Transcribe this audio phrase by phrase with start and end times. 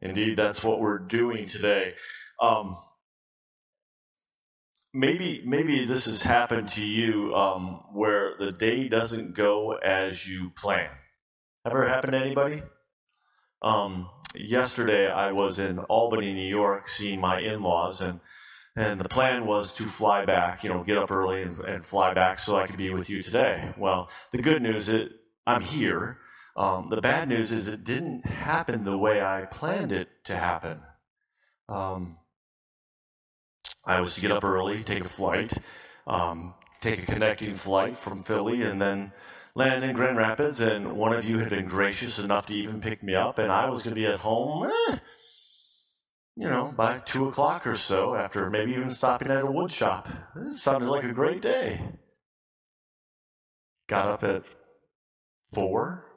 [0.00, 1.94] Indeed, that's what we're doing today.
[2.40, 2.76] Um,
[4.94, 10.50] maybe maybe this has happened to you um, where the day doesn't go as you
[10.50, 10.90] plan.
[11.66, 12.62] Ever happened to anybody?
[13.60, 18.20] Um, yesterday, I was in Albany, New York, seeing my in-laws, and
[18.76, 20.62] and the plan was to fly back.
[20.62, 23.22] You know, get up early and, and fly back so I could be with you
[23.22, 23.74] today.
[23.76, 25.10] Well, the good news is
[25.46, 26.18] I'm here.
[26.58, 30.80] Um, the bad news is it didn't happen the way I planned it to happen.
[31.68, 32.18] Um,
[33.84, 35.52] I was to get up early, take a flight,
[36.08, 39.12] um, take a connecting flight from Philly, and then
[39.54, 40.58] land in Grand Rapids.
[40.58, 43.70] And one of you had been gracious enough to even pick me up, and I
[43.70, 44.96] was going to be at home, eh,
[46.34, 50.08] you know, by two o'clock or so, after maybe even stopping at a wood shop.
[50.34, 51.82] It sounded like a great day.
[53.86, 54.42] Got up at
[55.52, 56.07] four,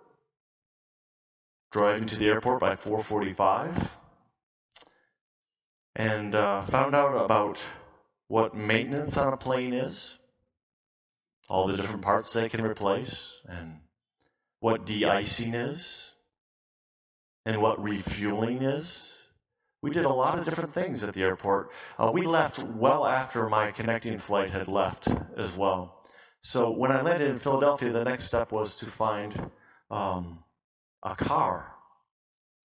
[1.72, 3.98] driving to the airport by 4:45
[5.96, 7.70] and uh, found out about
[8.28, 10.20] what maintenance on a plane is,
[11.50, 13.80] all the different parts they can replace, and
[14.60, 16.16] what de-icing is,
[17.46, 19.30] and what refueling is.
[19.82, 21.72] We did a lot of different things at the airport.
[21.98, 26.04] Uh, we left well after my connecting flight had left as well.
[26.40, 29.52] So when I landed in Philadelphia, the next step was to find
[29.90, 30.44] um,
[31.04, 31.76] a car.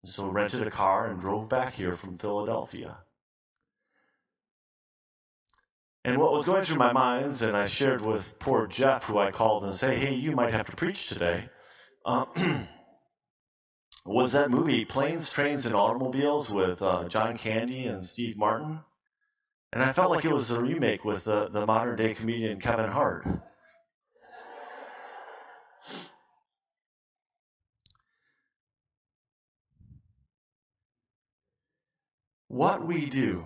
[0.05, 2.99] So rented a car and drove back here from Philadelphia.
[6.05, 9.33] And what was going through my minds, and I shared with poor Jeff, who I
[9.33, 11.49] called and say, "Hey, you might have to preach today,"
[12.05, 12.27] uh,
[14.07, 18.85] was that movie "Planes, Trains, and Automobiles" with uh, John Candy and Steve Martin,
[19.73, 22.91] and I felt like it was a remake with the, the modern day comedian Kevin
[22.91, 23.27] Hart.
[32.57, 33.45] What we do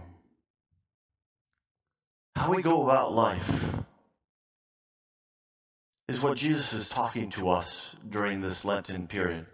[2.36, 3.74] how we go about life
[6.06, 9.46] is what Jesus is talking to us during this Lenten period.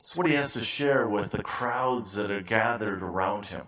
[0.00, 3.66] It's what he has to share with the crowds that are gathered around him.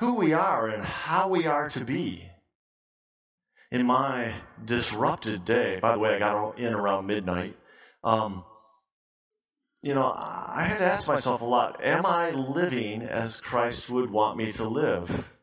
[0.00, 2.28] Who we are and how we are to be.
[3.70, 7.56] In my disrupted day, by the way, I got in around midnight.
[8.04, 8.44] Um,
[9.82, 14.10] you know, I had to ask myself a lot Am I living as Christ would
[14.10, 15.36] want me to live?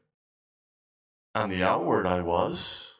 [1.35, 2.99] On the outward, I was.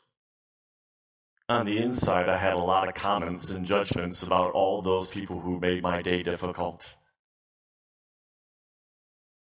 [1.48, 5.40] On the inside, I had a lot of comments and judgments about all those people
[5.40, 6.96] who made my day difficult.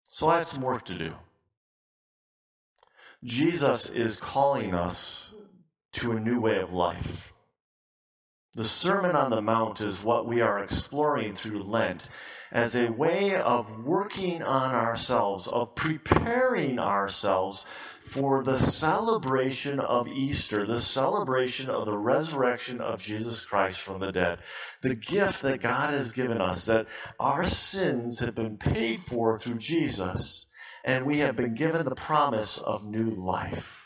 [0.04, 1.14] So I had some work to do.
[3.22, 5.32] Jesus is calling us
[5.92, 7.33] to a new way of life.
[8.56, 12.08] The Sermon on the Mount is what we are exploring through Lent
[12.52, 20.64] as a way of working on ourselves, of preparing ourselves for the celebration of Easter,
[20.64, 24.38] the celebration of the resurrection of Jesus Christ from the dead.
[24.82, 26.86] The gift that God has given us, that
[27.18, 30.46] our sins have been paid for through Jesus,
[30.84, 33.83] and we have been given the promise of new life.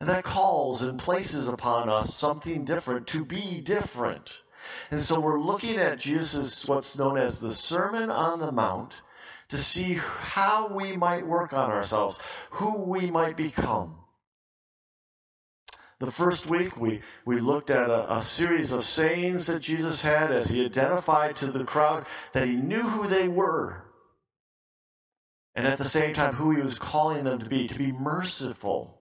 [0.00, 4.44] And that calls and places upon us something different to be different.
[4.90, 9.02] And so we're looking at Jesus, what's known as the Sermon on the Mount,
[9.48, 12.20] to see how we might work on ourselves,
[12.50, 13.96] who we might become.
[16.00, 20.30] The first week, we, we looked at a, a, series of sayings that Jesus had
[20.30, 23.84] as he identified to the crowd that he knew who they were.
[25.56, 28.97] And at the same time, who he was calling them to be, to be merciful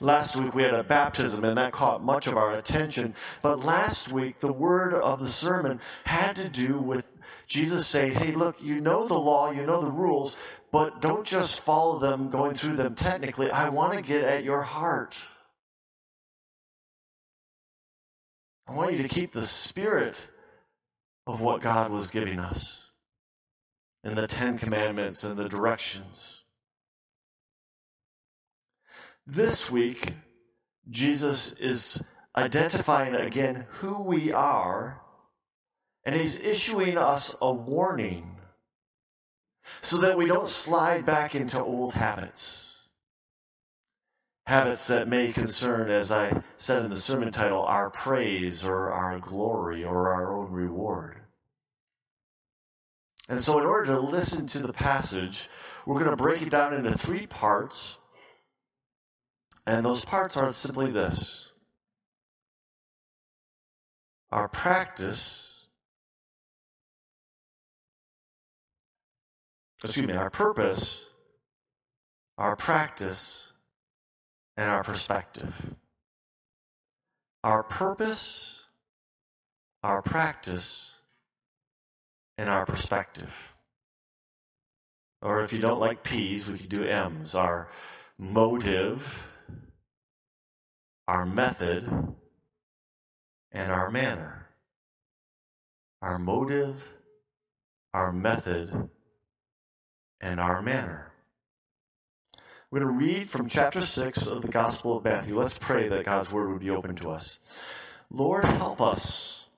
[0.00, 3.14] Last week we had a baptism, and that caught much of our attention.
[3.42, 7.10] But last week, the word of the sermon had to do with
[7.46, 10.36] Jesus saying, Hey, look, you know the law, you know the rules,
[10.70, 13.50] but don't just follow them, going through them technically.
[13.50, 15.16] I want to get at your heart.
[18.68, 20.30] I want you to keep the spirit
[21.26, 22.92] of what God was giving us
[24.04, 26.44] in the Ten Commandments and the directions.
[29.30, 30.14] This week,
[30.88, 32.02] Jesus is
[32.34, 35.02] identifying again who we are,
[36.02, 38.38] and he's issuing us a warning
[39.82, 42.88] so that we don't slide back into old habits.
[44.46, 49.18] Habits that may concern, as I said in the sermon title, our praise or our
[49.18, 51.20] glory or our own reward.
[53.28, 55.50] And so, in order to listen to the passage,
[55.84, 57.98] we're going to break it down into three parts.
[59.68, 61.52] And those parts are simply this
[64.32, 65.68] our practice,
[69.84, 71.12] excuse me, our purpose,
[72.38, 73.52] our practice,
[74.56, 75.74] and our perspective.
[77.44, 78.68] Our purpose,
[79.82, 81.02] our practice,
[82.38, 83.54] and our perspective.
[85.20, 87.34] Or if you don't like P's, we could do M's.
[87.34, 87.68] Our
[88.18, 89.27] motive,
[91.08, 91.88] our method,
[93.50, 94.46] and our manner.
[96.02, 96.92] Our motive,
[97.94, 98.90] our method,
[100.20, 101.10] and our manner.
[102.70, 105.38] We're going to read from chapter 6 of the Gospel of Matthew.
[105.38, 107.40] Let's pray that God's word would be open to us.
[108.10, 109.48] Lord, help us.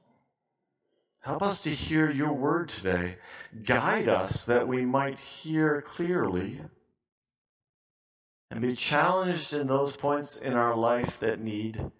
[1.22, 3.16] Help us to hear your word today.
[3.64, 6.60] Guide us that we might hear clearly
[8.50, 11.90] and be challenged in those points in our life that need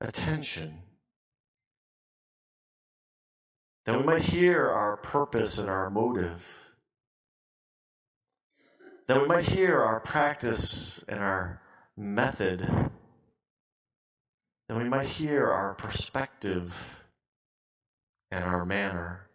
[0.00, 0.78] attention.
[3.84, 6.76] That we might hear our purpose and our motive.
[9.08, 11.60] That we might hear our practice and our
[11.96, 12.60] method.
[14.68, 17.04] That we might hear our perspective
[18.30, 19.28] and our manner.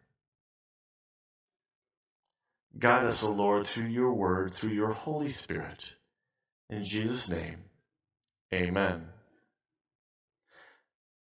[2.77, 5.95] Guide us, O Lord, through your word, through your Holy Spirit.
[6.69, 7.63] In Jesus' name,
[8.54, 9.07] amen.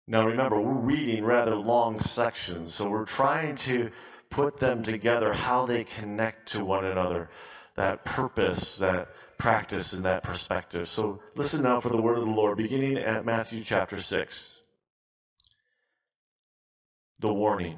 [0.07, 3.91] Now remember, we're reading rather long sections, so we're trying to
[4.29, 7.29] put them together, how they connect to one another,
[7.75, 10.87] that purpose, that practice, and that perspective.
[10.87, 14.63] So listen now for the word of the Lord, beginning at Matthew chapter 6.
[17.19, 17.77] The warning.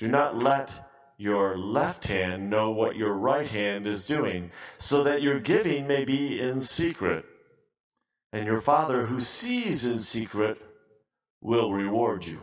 [0.00, 5.20] do not let your left hand know what your right hand is doing, so that
[5.20, 7.26] your giving may be in secret.
[8.32, 10.56] And your Father who sees in secret
[11.42, 12.40] will reward you.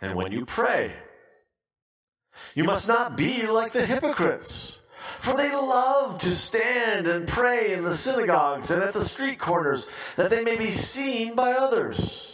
[0.00, 0.92] And when you pray,
[2.54, 7.84] you must not be like the hypocrites, for they love to stand and pray in
[7.84, 12.33] the synagogues and at the street corners, that they may be seen by others.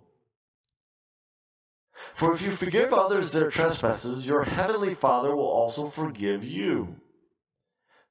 [2.13, 6.95] For if you forgive others their trespasses, your heavenly Father will also forgive you.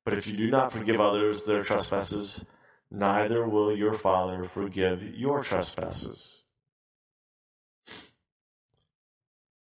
[0.05, 2.45] But if you do not forgive others their trespasses,
[2.91, 6.45] neither will your Father forgive your trespasses.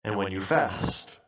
[0.04, 1.20] And when you fast,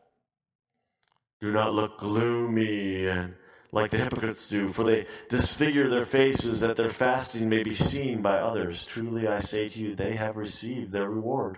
[1.39, 3.35] do not look gloomy and
[3.71, 8.21] like the hypocrites do, for they disfigure their faces that their fasting may be seen
[8.21, 8.85] by others.
[8.85, 11.57] Truly I say to you, they have received their reward.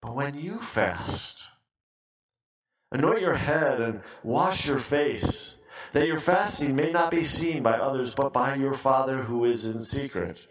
[0.00, 1.50] But when you fast,
[2.92, 5.58] anoint your head and wash your face,
[5.92, 9.66] that your fasting may not be seen by others, but by your Father who is
[9.66, 10.46] in secret.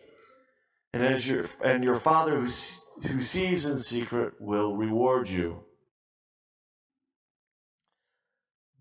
[0.94, 5.64] And as your and your Father who, who sees in secret will reward you.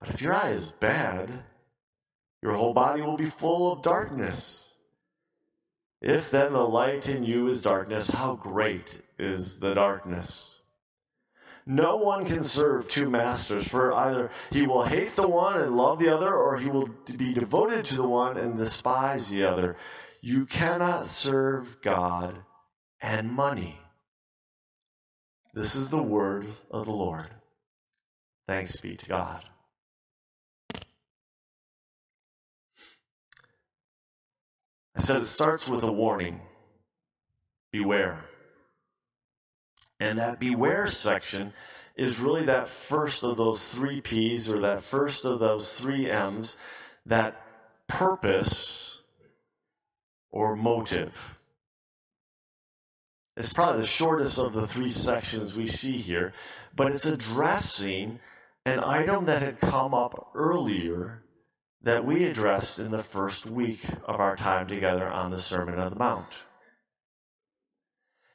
[0.00, 1.44] But if your eye is bad,
[2.42, 4.78] your whole body will be full of darkness.
[6.00, 10.62] If then the light in you is darkness, how great is the darkness?
[11.66, 15.98] No one can serve two masters, for either he will hate the one and love
[15.98, 16.88] the other, or he will
[17.18, 19.76] be devoted to the one and despise the other.
[20.22, 22.44] You cannot serve God
[23.00, 23.78] and money.
[25.52, 27.28] This is the word of the Lord.
[28.48, 29.44] Thanks be to God.
[34.94, 36.40] I said it starts with a warning
[37.72, 38.24] beware.
[39.98, 41.52] And that beware section
[41.94, 46.56] is really that first of those three P's or that first of those three M's,
[47.04, 47.40] that
[47.86, 49.02] purpose
[50.30, 51.40] or motive.
[53.36, 56.32] It's probably the shortest of the three sections we see here,
[56.74, 58.20] but it's addressing
[58.64, 61.22] an item that had come up earlier
[61.82, 65.90] that we addressed in the first week of our time together on the Sermon on
[65.90, 66.46] the Mount.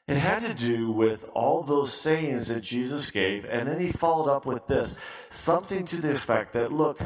[0.07, 4.31] It had to do with all those sayings that Jesus gave, and then he followed
[4.31, 4.99] up with this
[5.29, 6.99] something to the effect that, look,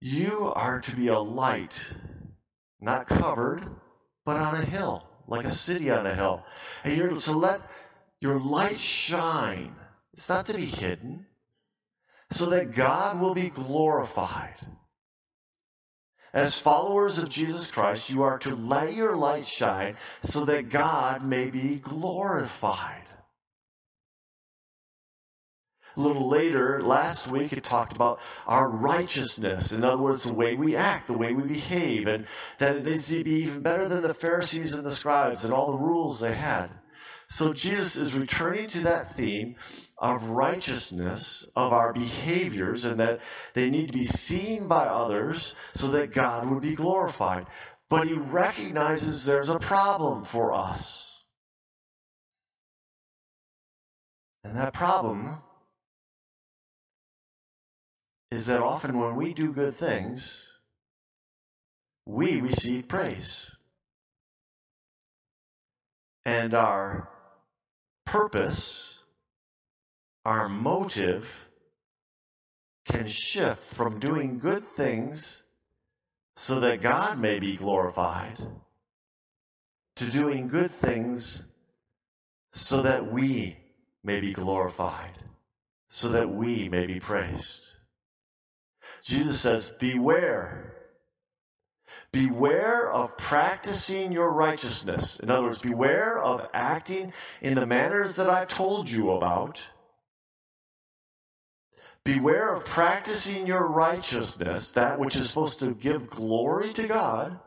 [0.00, 1.92] you are to be a light
[2.80, 3.62] not covered,
[4.24, 6.44] but on a hill, like a city on a hill.
[6.84, 7.66] And you're to let
[8.20, 9.74] your light shine.
[10.12, 11.26] It's not to be hidden,
[12.30, 14.56] so that God will be glorified.
[16.32, 21.24] As followers of Jesus Christ, you are to let your light shine so that God
[21.24, 23.04] may be glorified.
[25.96, 29.72] A little later, last week, it talked about our righteousness.
[29.72, 32.26] In other words, the way we act, the way we behave, and
[32.58, 35.72] that it needs to be even better than the Pharisees and the scribes and all
[35.72, 36.70] the rules they had.
[37.28, 39.56] So Jesus is returning to that theme
[39.98, 43.20] of righteousness, of our behaviors, and that
[43.52, 47.46] they need to be seen by others so that God would be glorified.
[47.90, 51.26] But he recognizes there's a problem for us.
[54.42, 55.42] And that problem
[58.30, 60.60] is that often when we do good things,
[62.06, 63.54] we receive praise.
[66.24, 67.10] And our
[68.08, 69.04] purpose,
[70.24, 71.50] our motive,
[72.86, 75.44] can shift from doing good things
[76.34, 78.38] so that God may be glorified
[79.96, 81.52] to doing good things
[82.50, 83.58] so that we
[84.02, 85.18] may be glorified,
[85.90, 87.76] so that we may be praised.
[89.04, 90.77] Jesus says, Beware.
[92.12, 95.20] Beware of practicing your righteousness.
[95.20, 97.12] In other words, beware of acting
[97.42, 99.70] in the manners that I've told you about.
[102.04, 107.38] Beware of practicing your righteousness, that which is supposed to give glory to God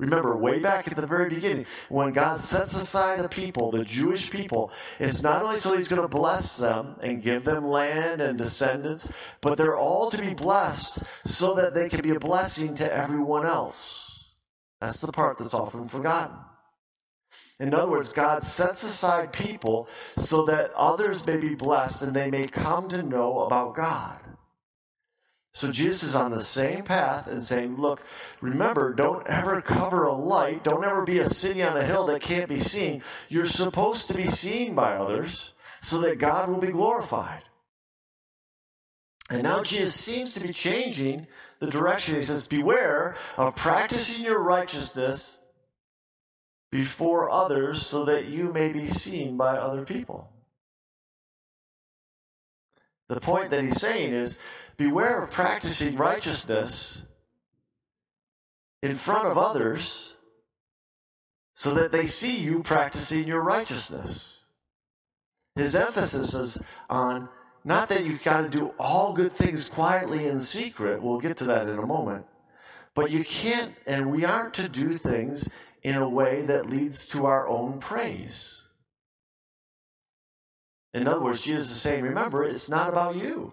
[0.00, 4.30] Remember, way back at the very beginning, when God sets aside a people, the Jewish
[4.30, 8.38] people, it's not only so He's going to bless them and give them land and
[8.38, 12.90] descendants, but they're all to be blessed so that they can be a blessing to
[12.90, 14.38] everyone else.
[14.80, 16.38] That's the part that's often forgotten.
[17.60, 22.30] In other words, God sets aside people so that others may be blessed and they
[22.30, 24.29] may come to know about God.
[25.52, 28.06] So Jesus is on the same path and saying, Look,
[28.40, 30.62] remember, don't ever cover a light.
[30.62, 33.02] Don't ever be a city on a hill that can't be seen.
[33.28, 37.42] You're supposed to be seen by others so that God will be glorified.
[39.30, 41.26] And now Jesus seems to be changing
[41.58, 42.16] the direction.
[42.16, 45.40] He says, Beware of practicing your righteousness
[46.70, 50.32] before others so that you may be seen by other people.
[53.10, 54.38] The point that he's saying is
[54.76, 57.06] beware of practicing righteousness
[58.84, 60.18] in front of others
[61.52, 64.50] so that they see you practicing your righteousness.
[65.56, 67.28] His emphasis is on
[67.64, 71.02] not that you've got to do all good things quietly in secret.
[71.02, 72.26] We'll get to that in a moment.
[72.94, 75.48] But you can't, and we aren't to do things
[75.82, 78.59] in a way that leads to our own praise.
[80.92, 83.52] In other words, Jesus is saying, remember, it's not about you.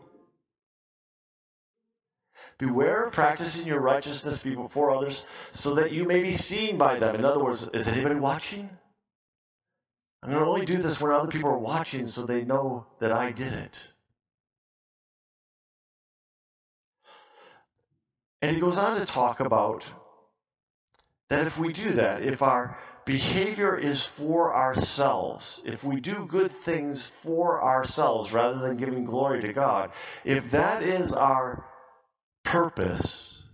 [2.58, 7.16] Beware of practicing your righteousness before others so that you may be seen by them.
[7.16, 8.72] In other words, is anybody watching?
[10.24, 13.12] I'm going to only do this when other people are watching so they know that
[13.12, 13.94] I did it.
[18.42, 19.94] And he goes on to talk about
[21.30, 26.52] that if we do that, if our behavior is for ourselves, if we do good
[26.52, 29.92] things for ourselves rather than giving glory to God,
[30.26, 31.66] if that is our
[32.44, 33.54] purpose,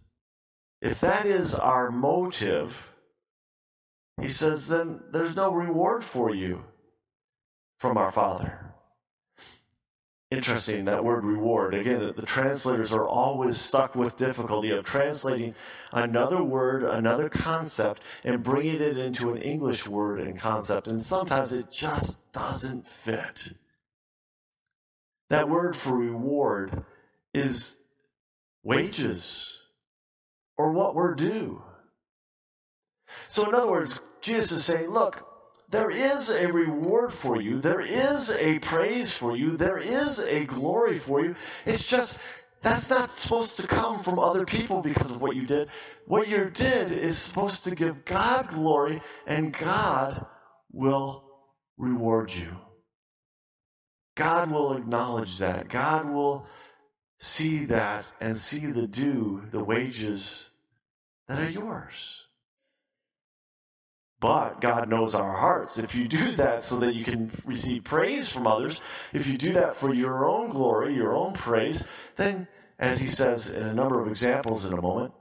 [0.82, 2.96] if that is our motive,
[4.20, 6.66] he says, then there's no reward for you
[7.80, 8.73] from our Father
[10.34, 11.74] interesting that word reward.
[11.74, 15.56] Again the translators are always stuck with difficulty of translating
[15.92, 21.56] another word another concept and bringing it into an english word and concept and sometimes
[21.56, 23.54] it just doesn't fit.
[25.30, 26.84] That word for reward
[27.34, 27.78] is
[28.64, 29.68] wages
[30.58, 31.64] or what we're due.
[33.28, 35.33] So in other words jesus is saying look
[35.74, 37.58] there is a reward for you.
[37.58, 39.58] There is a praise for you.
[39.58, 41.36] There is a glory for you.
[41.66, 42.20] It's just
[42.62, 45.70] that's not supposed to come from other people because of what you did.
[46.06, 50.28] What you did is supposed to give God glory, and God
[50.72, 51.26] will
[51.78, 52.56] reward you.
[54.16, 55.70] God will acknowledge that.
[55.70, 56.48] God will
[57.18, 60.52] see that and see the due, the wages
[61.28, 62.23] that are yours.
[64.24, 65.78] But God knows our hearts.
[65.78, 69.52] If you do that so that you can receive praise from others, if you do
[69.52, 72.48] that for your own glory, your own praise, then,
[72.80, 75.14] as he says in a number of examples in a moment,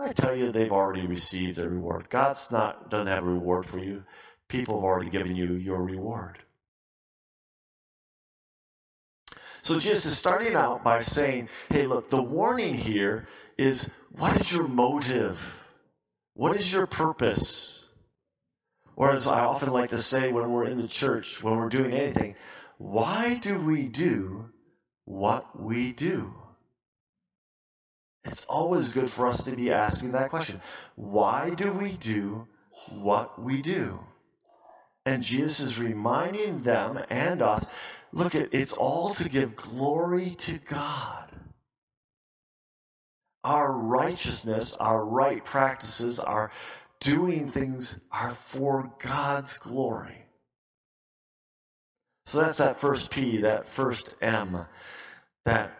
[0.00, 2.08] I tell you they've already received their reward.
[2.08, 4.04] God's not doesn't have a reward for you.
[4.48, 6.38] People have already given you your reward.
[9.60, 14.56] So Jesus is starting out by saying, hey, look, the warning here is what is
[14.56, 15.62] your motive?
[16.32, 17.75] What is your purpose?
[18.96, 21.92] Or as I often like to say when we're in the church, when we're doing
[21.92, 22.34] anything,
[22.78, 24.50] why do we do
[25.04, 26.34] what we do?
[28.24, 30.60] It's always good for us to be asking that question.
[30.96, 32.48] Why do we do
[32.90, 34.00] what we do?
[35.04, 37.72] And Jesus is reminding them and us
[38.12, 41.30] look at it's all to give glory to God.
[43.44, 46.50] Our righteousness, our right practices, our
[47.00, 50.26] doing things are for God's glory.
[52.24, 54.66] So that's that first P, that first M,
[55.44, 55.78] that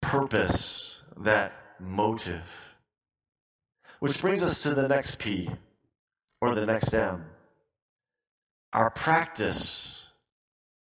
[0.00, 2.76] purpose, that motive.
[4.00, 5.48] Which brings us to the next P,
[6.40, 7.24] or the next M
[8.74, 10.10] our practice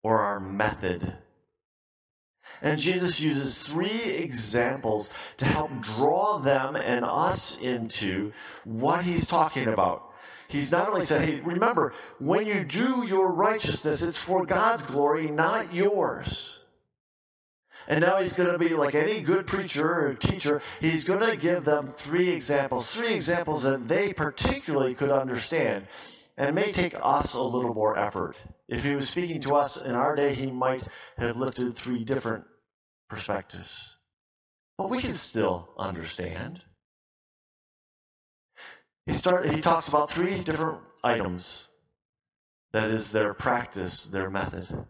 [0.02, 1.14] or our method.
[2.62, 8.32] And Jesus uses three examples to help draw them and us into
[8.64, 10.12] what he's talking about.
[10.48, 15.30] He's not only said, hey, remember, when you do your righteousness, it's for God's glory,
[15.30, 16.64] not yours.
[17.88, 21.36] And now he's going to be like any good preacher or teacher, he's going to
[21.36, 25.86] give them three examples, three examples that they particularly could understand.
[26.36, 28.44] And it may take us a little more effort.
[28.68, 32.44] If he was speaking to us in our day, he might have lifted three different
[33.08, 33.98] perspectives.
[34.76, 36.64] But we can still understand.
[39.06, 41.68] He, start, he talks about three different items.
[42.72, 44.84] That is their practice, their method.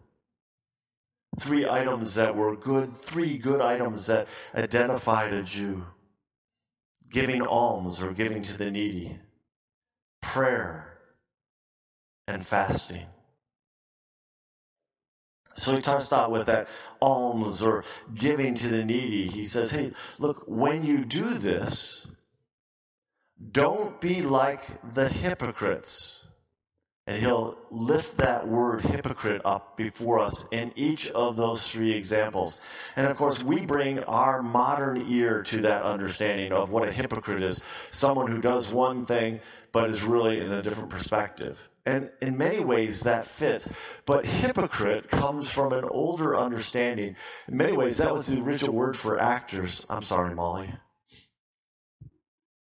[1.39, 5.85] Three items that were good, three good items that identified a Jew
[7.09, 9.19] giving alms or giving to the needy,
[10.21, 10.97] prayer,
[12.27, 13.05] and fasting.
[15.57, 16.67] So he starts out with that
[17.01, 19.25] alms or giving to the needy.
[19.25, 22.11] He says, hey, look, when you do this,
[23.51, 26.26] don't be like the hypocrites.
[27.07, 32.61] And he'll lift that word hypocrite up before us in each of those three examples.
[32.97, 37.41] And of course, we bring our modern ear to that understanding of what a hypocrite
[37.41, 39.39] is someone who does one thing,
[39.71, 41.69] but is really in a different perspective.
[41.85, 43.71] And in many ways, that fits.
[44.05, 47.15] But hypocrite comes from an older understanding.
[47.47, 49.85] In many ways, that was the original word for actors.
[49.89, 50.73] I'm sorry, Molly.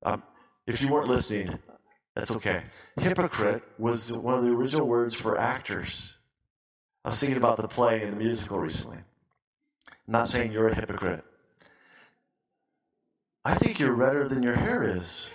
[0.02, 0.22] Um,
[0.66, 1.58] if you weren't listening,
[2.14, 2.62] that's okay.
[2.96, 6.16] Hypocrite was one of the original words for actors.
[7.04, 8.98] I was thinking about the play and the musical recently.
[9.88, 11.24] I'm not saying you're a hypocrite.
[13.44, 15.34] I think you're redder than your hair is.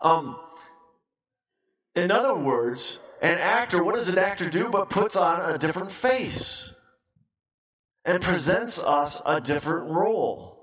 [0.00, 0.38] Um,
[1.94, 5.90] in other words, an actor, what does an actor do but puts on a different
[5.90, 6.74] face
[8.04, 10.57] and presents us a different role?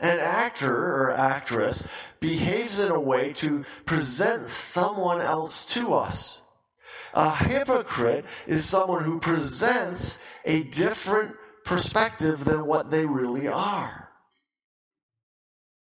[0.00, 1.86] An actor or actress
[2.20, 6.42] behaves in a way to present someone else to us.
[7.12, 14.08] A hypocrite is someone who presents a different perspective than what they really are.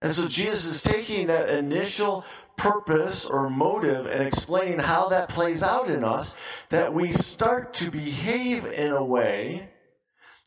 [0.01, 2.25] And so Jesus is taking that initial
[2.57, 6.35] purpose or motive and explaining how that plays out in us,
[6.69, 9.69] that we start to behave in a way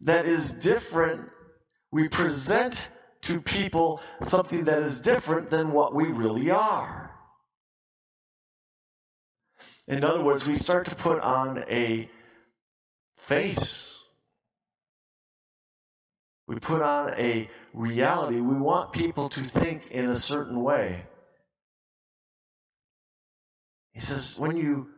[0.01, 1.29] that is different.
[1.90, 2.90] We present
[3.22, 7.09] to people something that is different than what we really are.
[9.87, 12.11] In other words, we start to put on a
[13.14, 14.07] face.
[16.46, 18.40] We put on a reality.
[18.40, 21.04] We want people to think in a certain way.
[23.92, 24.90] He says, when you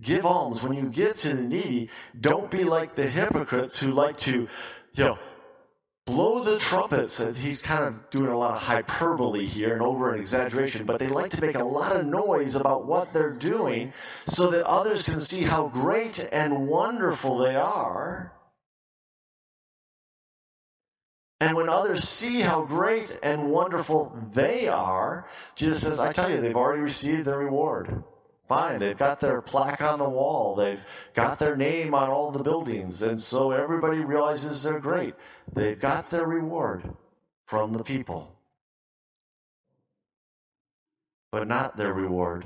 [0.00, 4.16] give alms, when you give to the needy, don't be like the hypocrites who like
[4.18, 4.48] to,
[4.94, 5.18] you know,
[6.06, 7.42] blow the trumpets.
[7.42, 11.08] He's kind of doing a lot of hyperbole here and over an exaggeration, but they
[11.08, 13.92] like to make a lot of noise about what they're doing
[14.26, 18.32] so that others can see how great and wonderful they are.
[21.40, 26.40] And when others see how great and wonderful they are, Jesus says, I tell you,
[26.40, 28.04] they've already received their reward.
[28.46, 32.42] Fine, they've got their plaque on the wall, they've got their name on all the
[32.42, 35.14] buildings, and so everybody realizes they're great.
[35.50, 36.94] They've got their reward
[37.46, 38.36] from the people,
[41.32, 42.44] but not their reward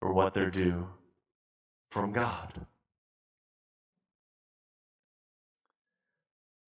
[0.00, 0.88] or what they're due
[1.90, 2.66] from God.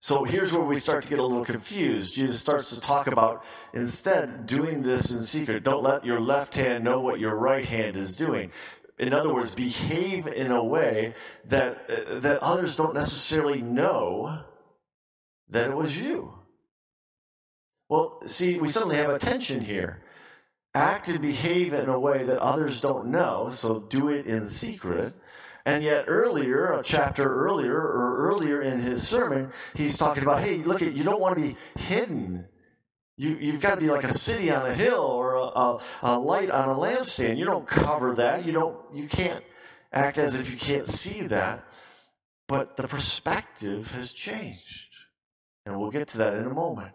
[0.03, 2.17] So here's where we start to get a little confused.
[2.17, 5.63] Jesus starts to talk about instead doing this in secret.
[5.63, 8.51] Don't let your left hand know what your right hand is doing.
[8.99, 11.87] In other words, behave in a way that,
[12.21, 14.43] that others don't necessarily know
[15.51, 16.35] that it was you.
[17.89, 20.03] Well, see, we suddenly have a tension here.
[20.75, 25.15] Act and behave in a way that others don't know, so do it in secret.
[25.65, 30.57] And yet, earlier, a chapter earlier, or earlier in his sermon, he's talking about, hey,
[30.57, 32.47] look at you don't want to be hidden.
[33.17, 36.19] You, you've got to be like a city on a hill or a, a, a
[36.19, 37.37] light on a lampstand.
[37.37, 38.45] You don't cover that.
[38.45, 38.77] You don't.
[38.93, 39.45] You can't
[39.93, 41.65] act as if you can't see that.
[42.49, 44.95] But the perspective has changed,
[45.65, 46.95] and we'll get to that in a moment.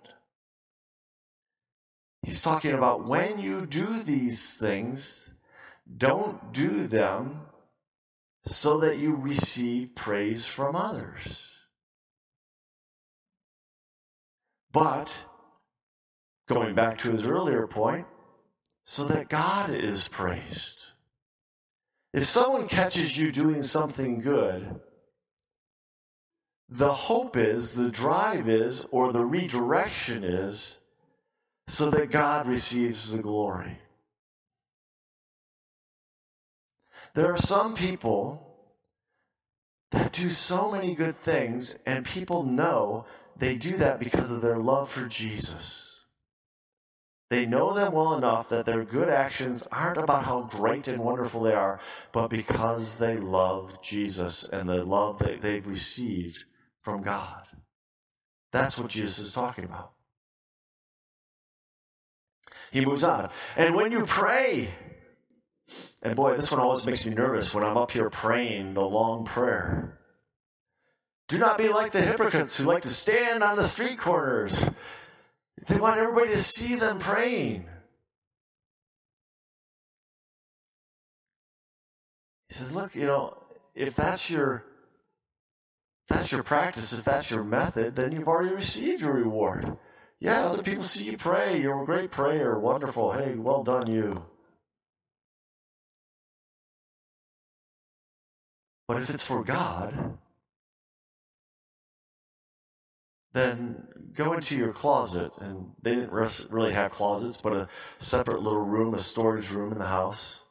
[2.21, 5.34] He's talking about when you do these things,
[5.97, 7.46] don't do them
[8.47, 11.65] so that you receive praise from others.
[14.71, 15.25] But,
[16.47, 18.07] going back to his earlier point,
[18.83, 20.91] so that God is praised.
[22.13, 24.79] If someone catches you doing something good,
[26.69, 30.81] the hope is, the drive is, or the redirection is,
[31.67, 33.79] so that God receives the glory.
[37.17, 38.45] There are some people
[39.89, 44.60] that do so many good things, and people know they do that because of their
[44.60, 46.06] love for Jesus.
[47.32, 51.41] They know them well enough that their good actions aren't about how great and wonderful
[51.41, 51.80] they are,
[52.12, 56.45] but because they love Jesus and the love that they've received
[56.82, 57.47] from God.
[58.51, 59.93] That's what Jesus is talking about.
[62.69, 63.32] He moves on.
[63.56, 64.69] And when you pray,
[66.07, 69.25] and boy, this one always makes me nervous when I'm up here praying the long
[69.25, 69.99] prayer.
[71.27, 74.69] Do not be like the hypocrites who like to stand on the street corners.
[75.67, 77.65] They want everybody to see them praying.
[82.47, 83.37] He says, look, you know,
[83.75, 84.63] if that's your
[86.09, 89.77] if that's your practice, if that's your method, then you've already received your reward.
[90.21, 91.59] Yeah, other people see you pray.
[91.61, 92.57] You're a great prayer.
[92.57, 93.11] Wonderful.
[93.11, 94.25] Hey, well done, you.
[98.88, 100.17] But if it's for God,
[103.34, 105.38] then go into your closet.
[105.41, 109.80] And they didn't really have closets, but a separate little room, a storage room in
[109.80, 110.45] the house.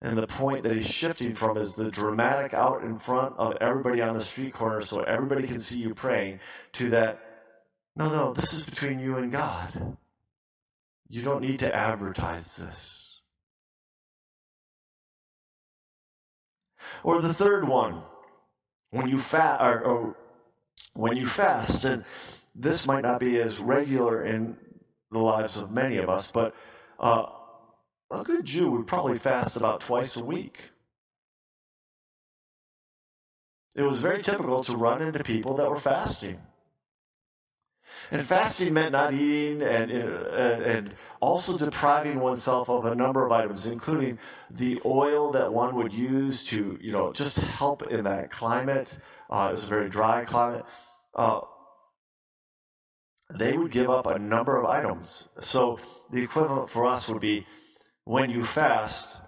[0.00, 4.00] And the point that he's shifting from is the dramatic out in front of everybody
[4.00, 6.38] on the street corner so everybody can see you praying
[6.74, 7.20] to that,
[7.96, 9.96] no, no, this is between you and God.
[11.08, 13.07] You don't need to advertise this.
[17.02, 18.02] Or the third one,
[18.90, 20.16] when you fast, or, or
[20.94, 22.04] when you fast, and
[22.54, 24.56] this might not be as regular in
[25.10, 26.54] the lives of many of us, but
[26.98, 27.26] uh,
[28.10, 30.70] a good Jew would probably fast about twice a week.
[33.76, 36.40] It was very typical to run into people that were fasting.
[38.10, 43.68] And fasting meant not eating and, and also depriving oneself of a number of items,
[43.68, 44.18] including
[44.50, 48.98] the oil that one would use to, you know, just help in that climate.
[49.28, 50.64] Uh, it was a very dry climate.
[51.14, 51.40] Uh,
[53.30, 55.28] they would give up a number of items.
[55.38, 55.78] So
[56.10, 57.44] the equivalent for us would be
[58.04, 59.20] when you fast,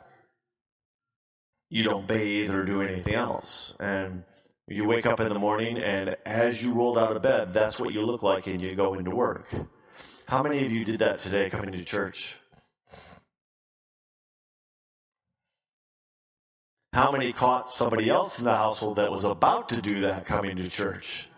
[1.69, 3.75] you don't bathe or do anything else.
[3.79, 4.25] And
[4.71, 7.93] you wake up in the morning, and as you rolled out of bed, that's what
[7.93, 9.53] you look like, and you go into work.
[10.29, 12.39] How many of you did that today coming to church?
[16.93, 20.57] How many caught somebody else in the household that was about to do that coming
[20.57, 21.29] to church?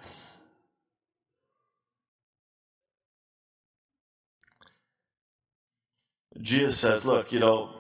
[6.41, 7.71] Jesus says, look, you know,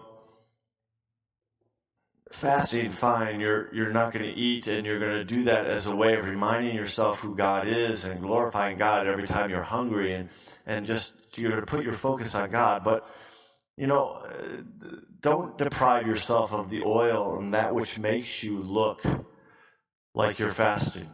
[2.33, 5.87] fasting, fine, you're you're not going to eat and you're going to do that as
[5.87, 10.15] a way of reminding yourself who God is and glorifying God every time you're hungry
[10.15, 10.31] and
[10.67, 13.09] and just you're to put your focus on God, but
[13.77, 14.23] you know,
[15.21, 19.03] don't deprive yourself of the oil and that which makes you look
[20.15, 21.09] like you're fasting.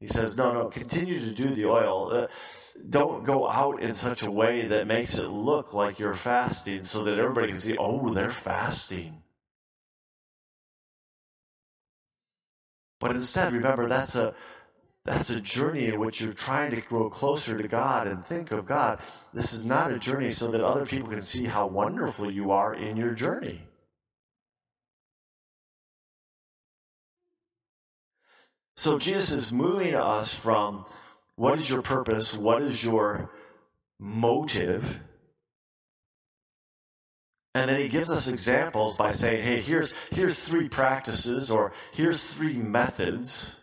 [0.00, 2.08] He says, no, no, continue to do the oil.
[2.10, 2.28] Uh,
[2.88, 7.04] don't go out in such a way that makes it look like you're fasting so
[7.04, 9.19] that everybody can see, oh, they're fasting.
[13.00, 14.34] But instead, remember, that's a,
[15.04, 18.66] that's a journey in which you're trying to grow closer to God and think of
[18.66, 18.98] God.
[19.32, 22.74] This is not a journey so that other people can see how wonderful you are
[22.74, 23.62] in your journey.
[28.76, 30.84] So Jesus is moving us from
[31.36, 33.30] what is your purpose, what is your
[33.98, 35.02] motive,
[37.54, 42.36] and then he gives us examples by saying, hey, here's, here's three practices or here's
[42.36, 43.60] three methods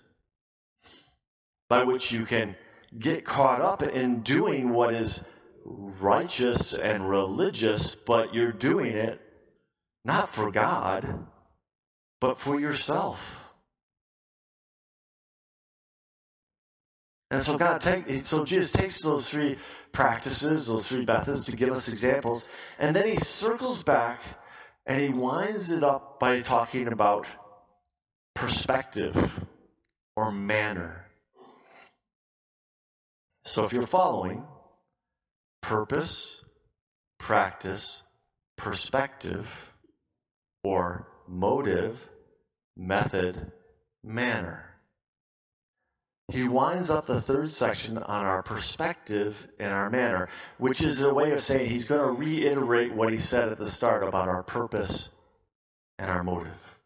[1.69, 2.55] by which you can
[2.97, 5.23] get caught up in doing what is
[5.63, 9.21] righteous and religious, but you're doing it
[10.03, 11.27] not for God,
[12.21, 13.53] but for yourself.
[17.29, 19.57] And so God take so Jesus takes those three
[19.91, 24.21] practices, those three methods to give us examples, and then he circles back
[24.85, 27.27] and he winds it up by talking about
[28.35, 29.45] perspective
[30.15, 31.05] or manner.
[33.43, 34.45] So if you're following,
[35.61, 36.45] purpose,
[37.17, 38.03] practice,
[38.57, 39.73] perspective,
[40.63, 42.09] or motive,
[42.75, 43.51] method,
[44.03, 44.66] manner.
[46.29, 51.13] He winds up the third section on our perspective and our manner, which is a
[51.13, 54.43] way of saying he's going to reiterate what he said at the start about our
[54.43, 55.11] purpose
[55.97, 56.79] and our motive.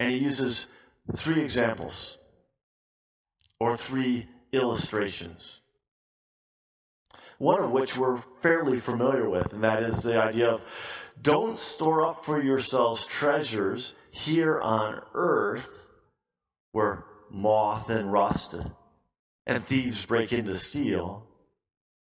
[0.00, 0.68] And he uses
[1.14, 2.18] three examples
[3.60, 5.60] or three illustrations.
[7.36, 12.06] One of which we're fairly familiar with, and that is the idea of don't store
[12.06, 15.90] up for yourselves treasures here on earth
[16.72, 18.56] where moth and rust
[19.46, 21.26] and thieves break in to steal,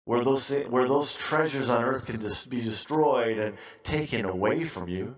[0.05, 2.19] where those, where those treasures on earth can
[2.51, 5.17] be destroyed and taken away from you.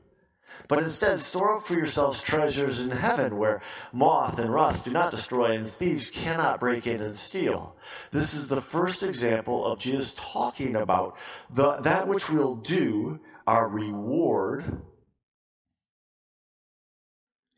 [0.68, 3.60] But instead, store up for yourselves treasures in heaven where
[3.92, 7.76] moth and rust do not destroy and thieves cannot break in and steal.
[8.12, 11.18] This is the first example of Jesus talking about
[11.50, 14.80] the, that which we'll do, our reward.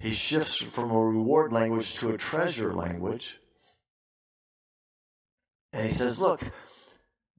[0.07, 3.41] He shifts from a reward language to a treasure language.
[5.73, 6.43] And he says, look,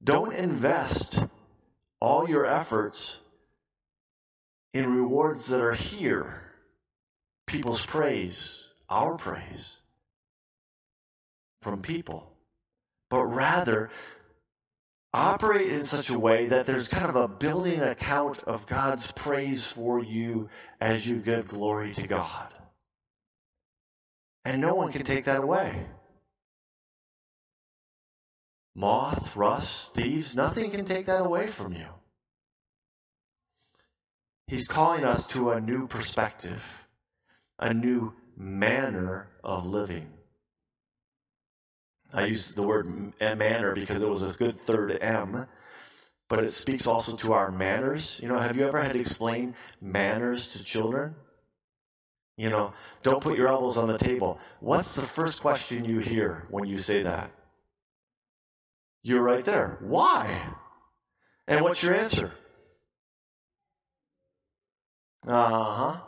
[0.04, 1.24] don't invest
[1.98, 3.22] all your efforts
[4.74, 6.42] in rewards that are here
[7.46, 9.80] people's praise, our praise
[11.62, 12.34] from people,
[13.08, 13.88] but rather
[15.18, 19.70] operate in such a way that there's kind of a building account of God's praise
[19.70, 20.48] for you
[20.80, 22.54] as you give glory to God.
[24.44, 25.86] And no one can take that away.
[28.74, 31.86] Moth, rust, thieves, nothing can take that away from you.
[34.46, 36.86] He's calling us to a new perspective,
[37.58, 40.17] a new manner of living.
[42.12, 45.46] I use the word manner because it was a good third M,
[46.28, 48.20] but it speaks also to our manners.
[48.22, 51.14] You know, have you ever had to explain manners to children?
[52.36, 54.38] You know, don't put your elbows on the table.
[54.60, 57.32] What's the first question you hear when you say that?
[59.02, 59.78] You're right there.
[59.80, 60.42] Why?
[61.48, 62.32] And what's your answer?
[65.26, 66.00] Uh huh.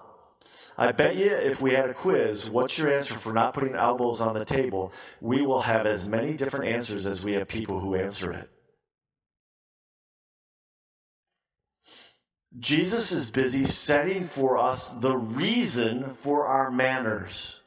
[0.80, 4.22] I bet you if we had a quiz, what's your answer for not putting elbows
[4.22, 4.94] on the table?
[5.20, 8.50] We will have as many different answers as we have people who answer it.
[12.58, 17.58] Jesus is busy setting for us the reason for our manners.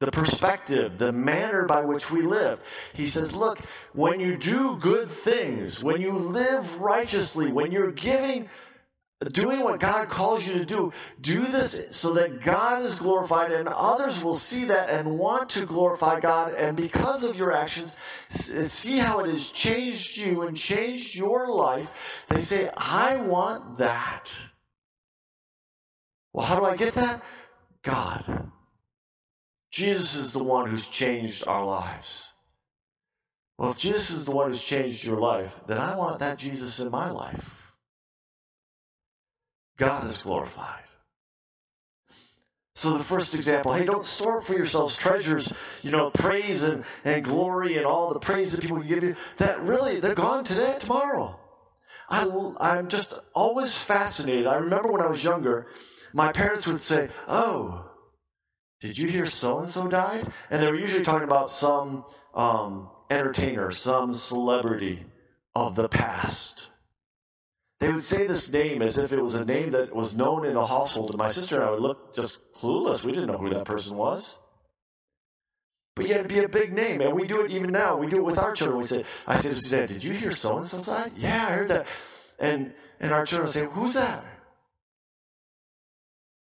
[0.00, 2.62] the perspective, the manner by which we live.
[2.94, 3.60] He says, Look,
[3.94, 8.48] when you do good things, when you live righteously, when you're giving,
[9.32, 13.68] doing what God calls you to do, do this so that God is glorified and
[13.68, 16.52] others will see that and want to glorify God.
[16.54, 17.96] And because of your actions,
[18.28, 22.26] see how it has changed you and changed your life.
[22.28, 24.52] They say, I want that.
[26.34, 27.22] Well, how do I get that?
[27.82, 28.50] God.
[29.70, 32.34] Jesus is the one who's changed our lives.
[33.58, 36.80] Well, if Jesus is the one who's changed your life, then I want that Jesus
[36.80, 37.65] in my life.
[39.76, 40.84] God is glorified.
[42.74, 47.24] So the first example, hey, don't store for yourselves treasures, you know, praise and, and
[47.24, 49.16] glory and all the praise that people give you.
[49.38, 51.40] That really, they're gone today, tomorrow.
[52.10, 54.46] I, I'm just always fascinated.
[54.46, 55.66] I remember when I was younger,
[56.12, 57.90] my parents would say, oh,
[58.80, 60.28] did you hear so and so died?
[60.50, 65.06] And they were usually talking about some um, entertainer, some celebrity
[65.54, 66.70] of the past.
[67.78, 70.54] They would say this name as if it was a name that was known in
[70.54, 71.10] the household.
[71.10, 73.04] And my sister and I would look just clueless.
[73.04, 74.38] We didn't know who that person was.
[75.94, 77.00] But yet it'd be a big name.
[77.00, 77.96] And we do it even now.
[77.96, 78.78] We do it with our children.
[78.78, 81.12] We say, I say to Suzanne, Did you hear so and so died?
[81.16, 81.86] Yeah, I heard that.
[82.38, 84.24] And and our children say, Who's that?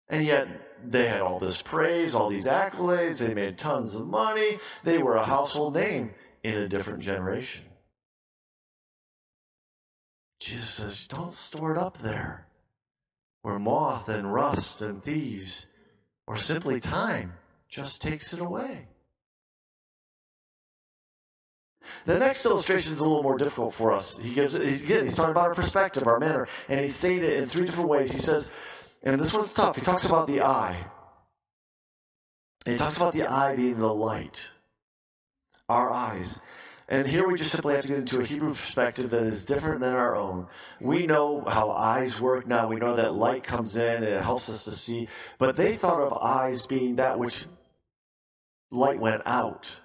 [0.08, 0.48] And yet
[0.84, 5.16] they had all this praise, all these accolades, they made tons of money, they were
[5.16, 7.64] a household name in a different generation.
[10.46, 12.46] Jesus says, don't store it up there
[13.42, 15.66] where moth and rust and thieves
[16.24, 17.32] or simply time
[17.68, 18.86] just takes it away.
[22.04, 24.18] The next illustration is a little more difficult for us.
[24.18, 27.40] He gives he's, again, he's talking about our perspective, our manner, and he's saying it
[27.40, 28.12] in three different ways.
[28.12, 28.52] He says,
[29.02, 29.74] and this one's tough.
[29.74, 30.76] He talks about the eye.
[32.66, 34.52] And he talks about the eye being the light.
[35.68, 36.40] Our eyes.
[36.88, 39.80] And here we just simply have to get into a Hebrew perspective that is different
[39.80, 40.46] than our own.
[40.80, 42.68] We know how eyes work now.
[42.68, 45.08] We know that light comes in and it helps us to see.
[45.38, 47.46] But they thought of eyes being that which
[48.70, 49.80] light went out.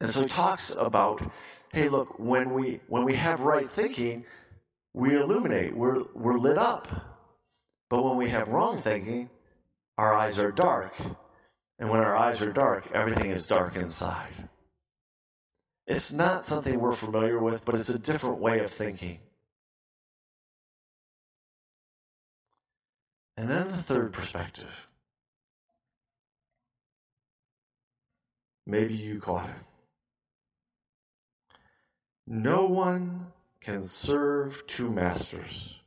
[0.00, 1.30] And so he talks about,
[1.72, 4.24] hey, look, when we when we have right thinking,
[4.92, 6.88] we illuminate, we're, we're lit up.
[7.88, 9.30] But when we have wrong thinking,
[9.96, 10.94] our eyes are dark.
[11.78, 14.48] And when our eyes are dark, everything is dark inside.
[15.86, 19.20] It's not something we're familiar with, but it's a different way of thinking.
[23.36, 24.88] And then the third perspective.
[28.66, 29.54] Maybe you caught it.
[32.26, 35.80] No one can serve two masters.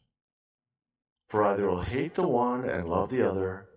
[1.28, 3.68] For either he'll hate the one and love the other,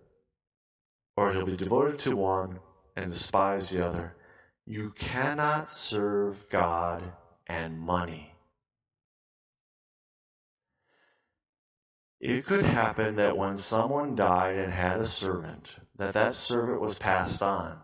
[1.17, 2.59] or he'll be devoted to one
[2.95, 4.15] and despise the other.
[4.65, 7.13] You cannot serve God
[7.47, 8.33] and money.
[12.19, 16.97] It could happen that when someone died and had a servant, that that servant was
[16.97, 17.79] passed on.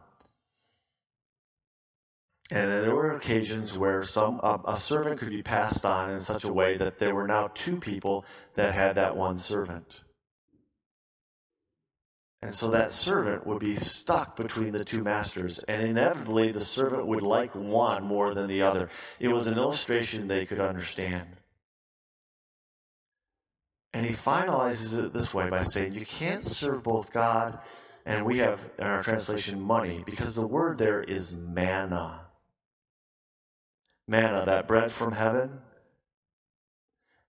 [2.50, 6.44] And there were occasions where some a, a servant could be passed on in such
[6.44, 10.04] a way that there were now two people that had that one servant.
[12.42, 17.06] And so that servant would be stuck between the two masters, and inevitably the servant
[17.06, 18.90] would like one more than the other.
[19.20, 21.28] It was an illustration they could understand.
[23.94, 27.60] And he finalizes it this way by saying, You can't serve both God
[28.06, 32.22] and we have in our translation money, because the word there is manna
[34.12, 35.62] manna, that bread from heaven.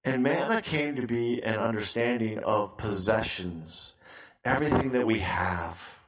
[0.05, 3.95] And manna came to be an understanding of possessions,
[4.45, 6.01] everything that we have.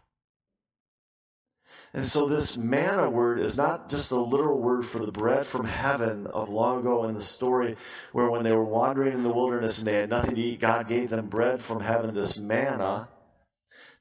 [1.92, 5.64] And so, this manna word is not just a literal word for the bread from
[5.64, 7.76] heaven of long ago in the story
[8.10, 10.88] where, when they were wandering in the wilderness and they had nothing to eat, God
[10.88, 13.08] gave them bread from heaven, this manna.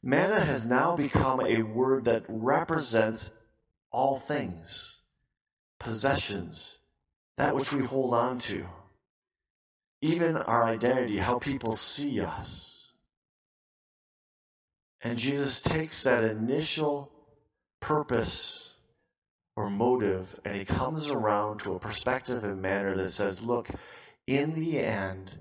[0.01, 3.31] Manna has now become a word that represents
[3.91, 5.03] all things
[5.79, 6.79] possessions,
[7.37, 8.65] that which we hold on to,
[10.01, 12.92] even our identity, how people see us.
[15.03, 17.11] And Jesus takes that initial
[17.81, 18.77] purpose
[19.57, 23.67] or motive and he comes around to a perspective and manner that says, look,
[24.25, 25.39] in the end,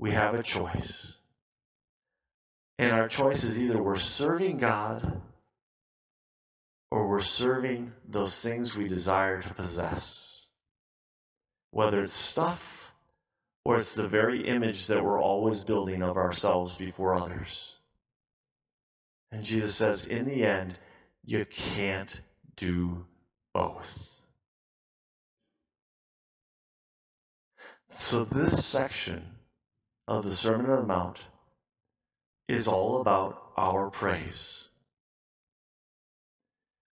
[0.00, 1.22] we have a choice.
[2.76, 5.20] And our choice is either we're serving God
[6.90, 10.50] or we're serving those things we desire to possess.
[11.70, 12.94] Whether it's stuff
[13.64, 17.78] or it's the very image that we're always building of ourselves before others.
[19.34, 20.78] And Jesus says, in the end,
[21.24, 22.20] you can't
[22.54, 23.06] do
[23.52, 24.26] both.
[27.88, 29.24] So, this section
[30.06, 31.26] of the Sermon on the Mount
[32.46, 34.70] is all about our praise.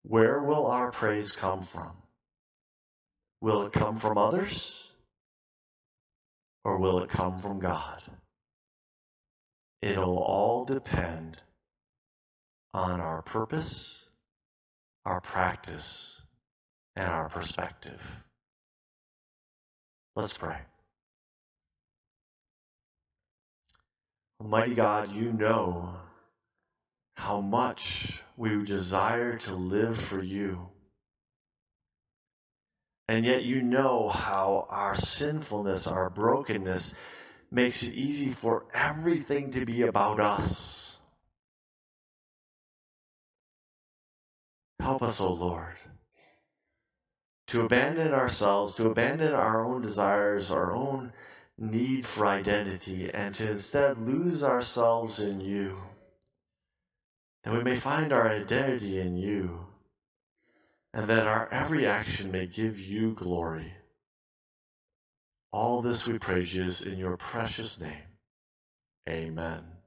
[0.03, 1.91] Where will our praise come from?
[3.41, 4.95] Will it come from others?
[6.63, 8.03] Or will it come from God?
[9.81, 11.41] It'll all depend
[12.73, 14.11] on our purpose,
[15.05, 16.23] our practice,
[16.95, 18.25] and our perspective.
[20.15, 20.59] Let's pray.
[24.41, 25.95] Almighty God, you know
[27.15, 30.69] how much we desire to live for you.
[33.09, 36.95] And yet, you know how our sinfulness, our brokenness,
[37.51, 40.98] makes it easy for everything to be about us.
[44.79, 45.79] Help us, O Lord,
[47.47, 51.13] to abandon ourselves, to abandon our own desires, our own
[51.57, 55.81] need for identity, and to instead lose ourselves in you
[57.43, 59.67] that we may find our identity in you,
[60.93, 63.73] and that our every action may give you glory.
[65.51, 68.03] All this we praise you in your precious name.
[69.07, 69.78] Amen.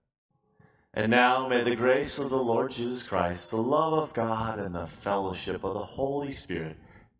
[0.94, 4.74] And now may the grace of the Lord Jesus Christ, the love of God, and
[4.74, 6.76] the fellowship of the Holy Spirit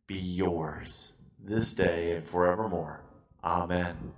[0.07, 3.03] be yours this day and forevermore.
[3.43, 4.12] Amen.